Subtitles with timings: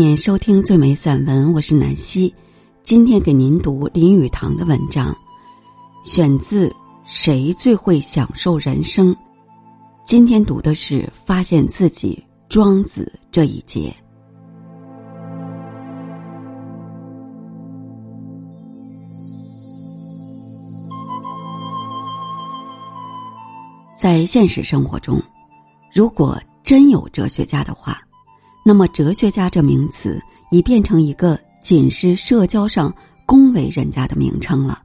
[0.00, 2.34] 迎收听最美散文，我是南希。
[2.82, 5.14] 今天给您读林语堂的文章，
[6.04, 6.68] 选自
[7.04, 9.12] 《谁最会享受人生》。
[10.04, 13.94] 今天读的是发现自己庄子这一节。
[23.94, 25.22] 在现实生活中，
[25.92, 28.00] 如果真有哲学家的话。
[28.66, 30.18] 那么，哲学家这名词
[30.50, 32.92] 已变成一个仅是社交上
[33.26, 34.82] 恭维人家的名称了。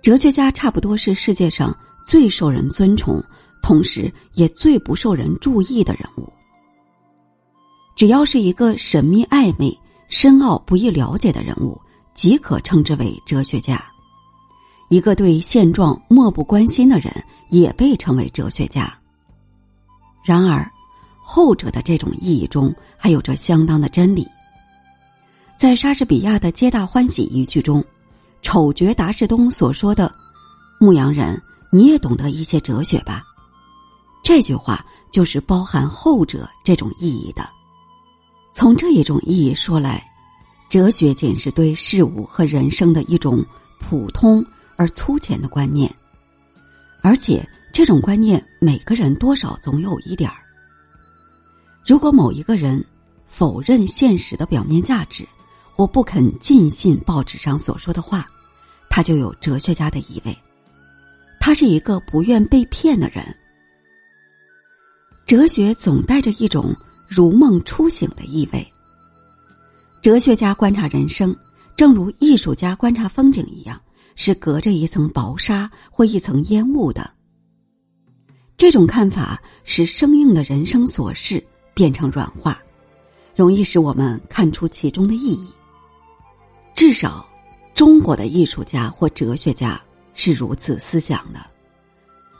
[0.00, 3.20] 哲学家差不多是世界上最受人尊崇，
[3.60, 6.32] 同时也最不受人注意的人物。
[7.96, 9.76] 只要是一个神秘暧昧、
[10.06, 11.76] 深奥不易了解的人物，
[12.14, 13.78] 即可称之为哲学家；
[14.90, 17.12] 一个对现状漠不关心的人，
[17.50, 18.96] 也被称为哲学家。
[20.24, 20.70] 然而。
[21.28, 24.24] 后者的这种意义中还有着相当的真理。
[25.56, 27.84] 在莎士比亚的《皆大欢喜》一句中，
[28.42, 30.14] 丑角达士东所说的
[30.78, 33.24] “牧羊人，你也懂得一些哲学吧？”
[34.22, 37.44] 这句话就是包含后者这种意义的。
[38.54, 40.08] 从这一种意义说来，
[40.70, 43.44] 哲学仅是对事物和人生的一种
[43.80, 44.44] 普通
[44.76, 45.92] 而粗浅的观念，
[47.02, 50.36] 而且这种观念每个人多少总有一点儿。
[51.86, 52.84] 如果某一个人
[53.28, 55.24] 否认现实的表面价值，
[55.72, 58.26] 或不肯尽信报纸上所说的话，
[58.90, 60.36] 他就有哲学家的意味。
[61.38, 63.24] 他是一个不愿被骗的人。
[65.26, 66.74] 哲学总带着一种
[67.06, 68.66] 如梦初醒的意味。
[70.02, 71.36] 哲学家观察人生，
[71.76, 73.80] 正如艺术家观察风景一样，
[74.16, 77.08] 是隔着一层薄纱或一层烟雾的。
[78.56, 81.40] 这种看法使生硬的人生琐事。
[81.76, 82.58] 变成软化，
[83.34, 85.52] 容易使我们看出其中的意义。
[86.74, 87.28] 至少，
[87.74, 89.78] 中国的艺术家或哲学家
[90.14, 91.46] 是如此思想的。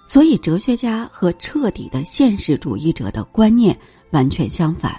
[0.06, 3.78] 所以，哲学家和彻底的现实主义者的观念
[4.10, 4.98] 完全相反。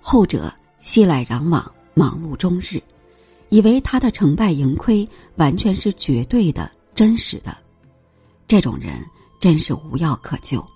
[0.00, 2.82] 后者熙来攘往，忙碌终日，
[3.48, 7.56] 以为他的成败盈亏完全是绝对的、真实的。
[8.48, 9.04] 这种人
[9.38, 10.66] 真是无药可救。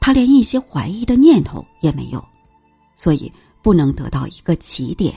[0.00, 2.24] 他连一些怀疑的念头也没有，
[2.94, 3.30] 所以
[3.62, 5.14] 不能得到一个起点。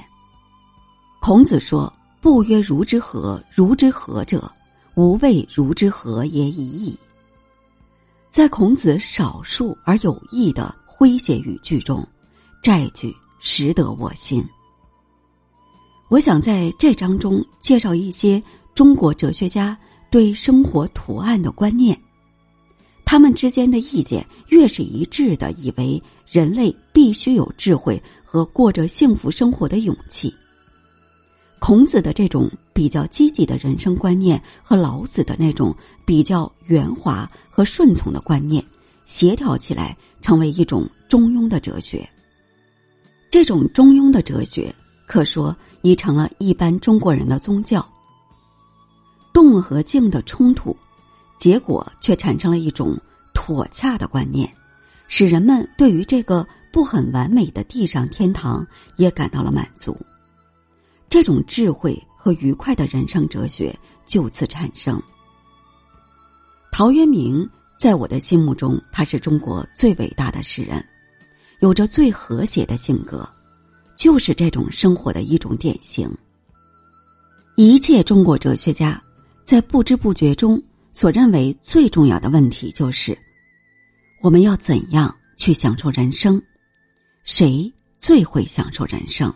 [1.22, 1.92] 孔子说
[2.22, 4.52] ：“不曰如之何，如之何者，
[4.96, 6.98] 无谓如之何也已矣。”
[8.30, 12.08] 在孔子少数而有益的诙谐语句中，
[12.62, 14.44] 这句实得我心。
[16.10, 18.42] 我想在这章中介绍一些
[18.74, 19.78] 中国哲学家
[20.10, 22.00] 对生活图案的观念。
[23.12, 30.32] 他们之间的意见越是一致的，以为人类必须有智慧和过着幸福生活的勇气。
[31.58, 35.76] 孔子的这种比较积极的人生观念和老子的那种
[36.06, 38.64] 比较圆滑和顺从的观念
[39.06, 42.08] 协调起来，成为一种中庸的哲学。
[43.32, 44.72] 这种中庸的哲学，
[45.08, 47.84] 可说已成了一般中国人的宗教。
[49.34, 50.78] 动和静的冲突。
[51.40, 52.96] 结果却产生了一种
[53.34, 54.54] 妥洽的观念，
[55.08, 58.68] 使人们对于这个不很完美的地上天堂
[58.98, 59.98] 也感到了满足。
[61.08, 65.02] 这种智慧和愉快的人生哲学就此产生。
[66.72, 70.86] 陶渊明在我的心目中，他是中国最伟大的诗人，
[71.62, 73.28] 有着最和谐的性格，
[73.96, 76.14] 就是这种生活的一种典型。
[77.56, 79.02] 一切中国哲学家
[79.46, 80.62] 在不知不觉中。
[81.00, 83.18] 所认为最重要的问题就是：
[84.22, 86.42] 我们要怎样去享受人生？
[87.24, 89.34] 谁最会享受人生？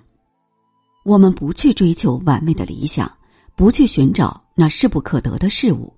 [1.06, 3.10] 我们不去追求完美的理想，
[3.56, 5.94] 不去寻找那势不可得的事物，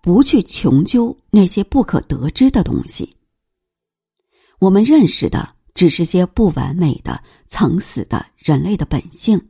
[0.00, 3.16] 不去穷究那些不可得知的东西。
[4.60, 9.44] 我们认识的只是些不完美的、曾死的人类的本性。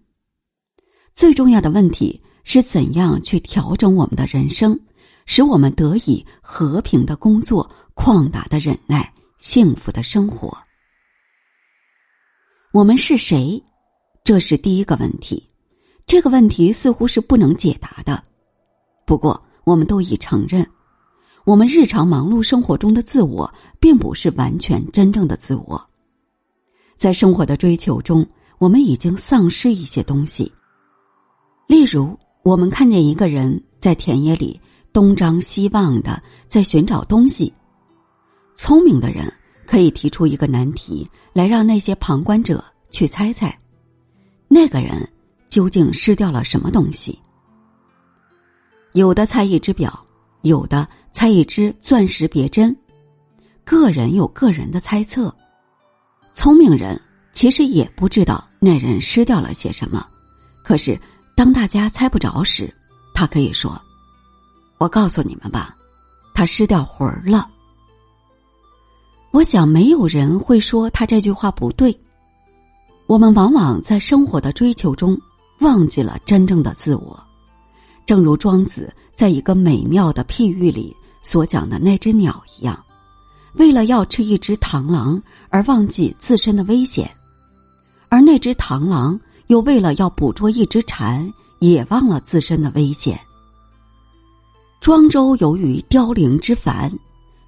[1.12, 4.81] 最重要的问题是怎样去调整我们的人生？
[5.32, 10.59] 使我们得以和平的工作、旷达的忍耐、幸福的生活。
[12.73, 13.62] 我们是谁？
[14.25, 15.49] 这是第一个问题。
[16.05, 18.21] 这个问题似乎是不能解答的。
[19.06, 20.69] 不过，我们都已承认，
[21.44, 23.49] 我们日常忙碌生活中的自我，
[23.79, 25.81] 并不是完全真正的自我。
[26.97, 28.29] 在生活的追求中，
[28.59, 30.53] 我们已经丧失一些东西。
[31.69, 34.61] 例如，我们看见一个人在田野里。
[34.92, 37.52] 东张西望的在寻找东西，
[38.54, 39.32] 聪明的人
[39.66, 43.56] 可以提出一个难题来，让那些旁观者去猜猜，
[44.48, 45.08] 那个人
[45.48, 47.19] 究竟失掉了什么东西。
[48.92, 50.04] 有的猜一只表，
[50.42, 52.76] 有的猜一只钻石别针，
[53.64, 55.32] 个人有个人的猜测。
[56.32, 57.00] 聪明人
[57.32, 60.04] 其实也不知道那人失掉了些什么，
[60.64, 60.98] 可是
[61.37, 62.72] 当大家猜不着时，
[63.14, 63.81] 他可以说
[64.81, 65.77] ：“我告诉你们吧，
[66.35, 67.47] 他失掉魂儿了。”
[69.31, 71.97] 我想没有人会说他这句话不对。
[73.06, 75.17] 我们往往在生活的追求中
[75.61, 77.23] 忘记了真正的自我。
[78.06, 82.83] 正如庄子在一个美妙的譬喻里所讲的那只鸟一样，
[83.53, 87.09] 为了要吃一只螳螂而忘记自身的危险，
[88.09, 93.21] 而那只螳螂又为了要捕捉一只蝉，也忘了自身的危险。
[94.81, 96.91] 庄周由于凋零之繁，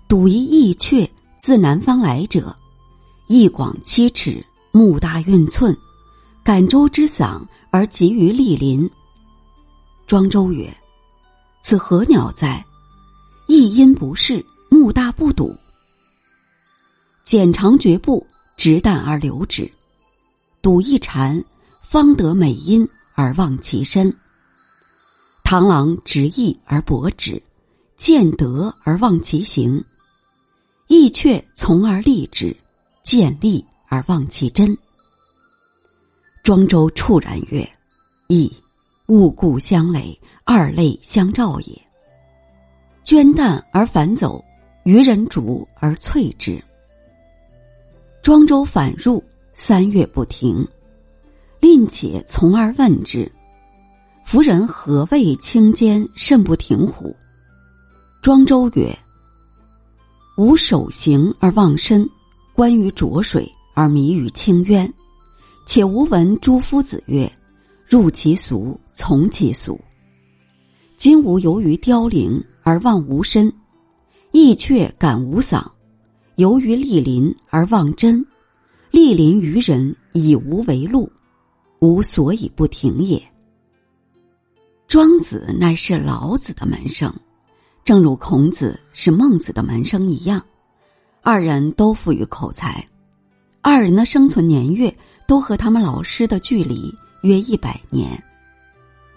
[0.06, 2.54] 睹一翼雀自南方来者，
[3.26, 5.74] 翼广七尺，目大运寸，
[6.44, 7.40] 感舟之嗓
[7.70, 8.88] 而集于莅林。
[10.06, 10.70] 庄周曰
[11.64, 12.62] ：“此何鸟哉？
[13.48, 15.56] 一音不适，目大不睹。
[17.24, 18.26] 剪长绝步，
[18.58, 19.66] 直弹而留之。
[20.60, 21.42] 睹一蝉，
[21.80, 24.14] 方得美音而忘其身。
[25.44, 27.42] 螳螂执翼而搏之，
[27.96, 29.82] 见得而忘其形。
[30.88, 32.56] 翼雀从而立之，
[33.02, 34.76] 见利而忘其真。”
[36.42, 37.68] 庄周触然曰
[38.28, 38.50] ：“亦。”
[39.08, 41.82] 物故相累，二类相照也。
[43.04, 44.42] 捐淡而反走，
[44.84, 46.62] 渔人逐而瘁之。
[48.22, 49.22] 庄周反入，
[49.52, 50.66] 三月不停。
[51.60, 53.30] 令且从而问之
[54.24, 57.14] ：“夫人何谓清坚，甚不停乎？”
[58.22, 58.96] 庄周曰
[60.38, 62.08] ：“吾守行而忘身，
[62.54, 64.92] 观于浊水而迷于清渊。
[65.66, 67.30] 且吾闻诸夫子曰。”
[67.88, 69.78] 入其俗，从其俗。
[70.96, 73.52] 今吾由于凋零而忘无身，
[74.30, 75.62] 亦却感无嗓；
[76.36, 78.24] 由于莅临而忘真，
[78.92, 81.12] 莅临于人以无为路，
[81.80, 83.22] 无所以不停也。
[84.92, 87.10] 庄子乃是老子的门生，
[87.82, 90.44] 正如孔子是孟子的门生一样，
[91.22, 92.86] 二人都富于口才，
[93.62, 94.94] 二人的生存年月
[95.26, 96.94] 都和他们老师的距离。
[97.22, 98.22] 约一百年，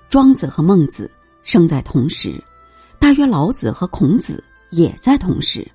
[0.07, 1.11] 庄子和孟子
[1.43, 2.41] 生在同时，
[2.97, 5.69] 大约老子和孔子也在同时。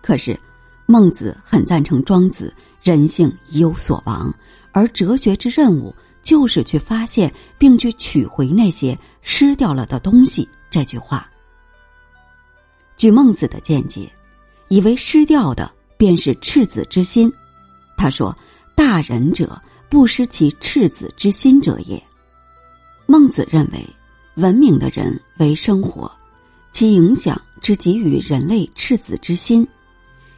[0.00, 0.38] 可是，
[0.86, 4.32] 孟子很赞成庄子“人性已有所亡，
[4.70, 5.92] 而哲学之任务
[6.28, 11.26] 就是去发现并去取回那些失掉了的东西”这句话。
[12.98, 14.12] 据孟子的见解，
[14.68, 17.32] 以为失掉的便是赤子之心。
[17.96, 18.36] 他说
[18.76, 19.58] ：“大仁者。”
[19.90, 21.98] 不失其赤子之心者也。
[23.06, 23.82] 孟子认为，
[24.34, 26.14] 文明的人为生活，
[26.72, 29.66] 其影响之给予人类赤子之心，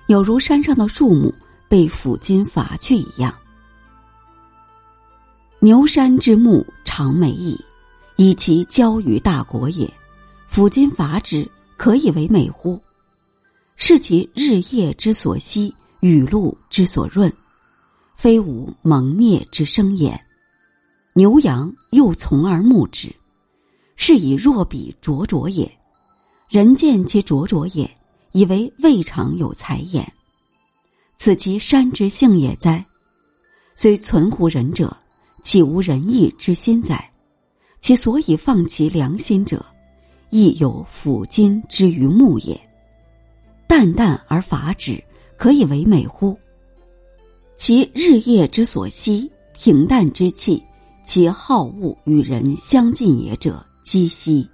[0.06, 1.34] 有如山上的树木
[1.68, 3.34] 被斧金伐去一样。
[5.62, 7.54] 牛山之木长美矣，
[8.16, 9.86] 以其交于大国也。
[10.48, 11.46] 斧金伐之，
[11.76, 12.80] 可以为美乎？
[13.76, 17.30] 是其日夜之所息，雨露之所润。
[18.16, 20.18] 非吾蒙灭之生也，
[21.12, 23.14] 牛羊又从而牧之，
[23.96, 25.70] 是以若彼灼灼也。
[26.48, 27.98] 人见其灼灼也，
[28.32, 30.10] 以为未尝有才焉。
[31.18, 32.82] 此其山之性也哉？
[33.74, 34.96] 虽存乎人者，
[35.42, 37.10] 岂无仁义之心哉？
[37.80, 39.64] 其所以放其良心者，
[40.30, 42.60] 亦有抚今之于木也。
[43.66, 45.02] 淡淡而伐之，
[45.36, 46.36] 可以为美乎？
[47.56, 50.62] 其日夜之所息，平淡之气，
[51.04, 54.46] 其好恶与人相近也者，积息。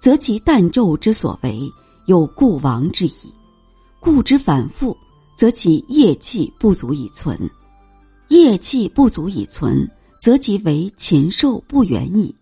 [0.00, 1.60] 则其淡昼之所为，
[2.06, 3.32] 有故亡之矣。
[4.00, 4.96] 故之反复，
[5.36, 7.36] 则其业气不足以存；
[8.28, 9.88] 业气不足以存，
[10.20, 12.34] 则其为禽兽不远矣。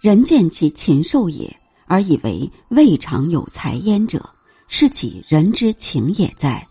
[0.00, 1.54] 人见其禽兽也，
[1.86, 4.28] 而以为未尝有才焉者，
[4.68, 6.66] 是其人之情也哉？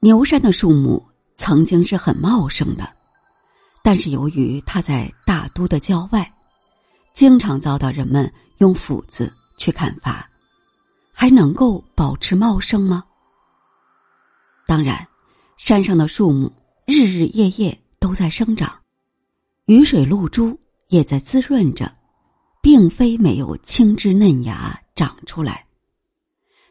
[0.00, 1.02] 牛山的树木
[1.36, 2.92] 曾经是很茂盛的，
[3.82, 6.30] 但是由于它在大都的郊外，
[7.14, 10.28] 经常遭到人们用斧子去砍伐，
[11.12, 13.04] 还能够保持茂盛吗？
[14.66, 15.06] 当然，
[15.56, 16.52] 山上的树木
[16.86, 18.70] 日日夜夜都在生长，
[19.64, 21.90] 雨水露珠也在滋润着，
[22.60, 25.66] 并非没有青枝嫩芽长出来，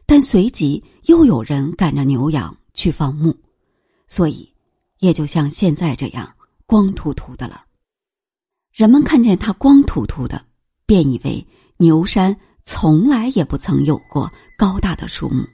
[0.06, 3.36] 但随即又有人赶着牛羊去放牧，
[4.06, 4.48] 所以
[5.00, 6.32] 也就像现在这样
[6.64, 7.64] 光秃秃的了。
[8.72, 10.44] 人们看见它光秃秃的，
[10.86, 11.44] 便以为
[11.78, 15.44] 牛山从来也不曾有过高大的树木。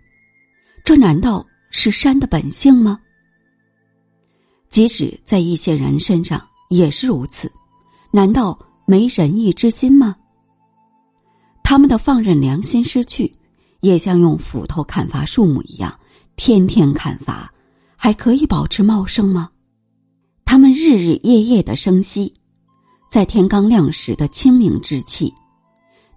[0.85, 3.00] 这难道是山的本性吗？
[4.71, 7.50] 即使在一些人身上也是如此，
[8.12, 10.17] 难道没仁义之心吗？
[11.65, 13.35] 他们的放任良心失去，
[13.81, 15.93] 也像用斧头砍伐树木一样，
[16.37, 17.53] 天天砍伐，
[17.97, 19.50] 还可以保持茂盛吗？
[20.45, 22.33] 他们日日夜夜的生息，
[23.11, 25.33] 在天刚亮时的清明之气，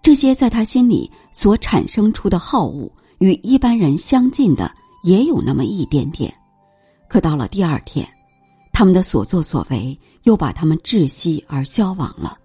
[0.02, 4.72] 这些在他心里所产生出的好恶，与一般人相近的
[5.04, 6.32] 也有那么一点点，
[7.08, 8.08] 可到了第二天，
[8.74, 12.38] 他们的所作所为又把他们窒息而消亡了。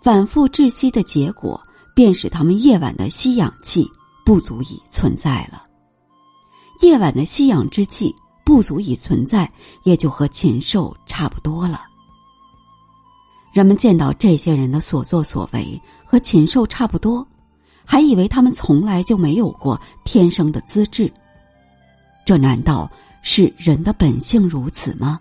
[0.00, 1.60] 反复窒息的结果。
[1.92, 3.86] 便使他们夜晚的吸氧气
[4.24, 5.66] 不足以存在了。
[6.80, 9.50] 夜晚的吸氧之气不足以存在，
[9.82, 11.82] 也就和禽兽差不多了。
[13.52, 17.26] 人们见到这些人的所作所为和禽兽差不多，
[17.84, 21.12] 还以为他们从来就没有过天生的资质。
[22.24, 22.90] 这难道
[23.22, 25.20] 是人的本性如此吗？